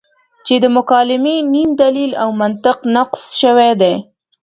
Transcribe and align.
چې 0.45 0.55
د 0.63 0.65
مکالمې 0.77 1.37
نیم 1.53 1.69
دلیل 1.81 2.11
او 2.23 2.29
منطق 2.41 2.77
نقص 2.95 3.21
شوی 3.41 3.71
دی. 3.81 3.93